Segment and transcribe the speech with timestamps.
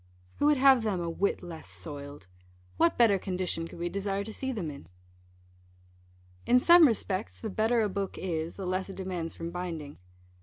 [0.37, 2.25] Who would have them a whit less soiled?
[2.77, 4.87] What better condition could we desire to see them in?
[6.47, 9.99] In some respects the better a book is, the less it demands from binding.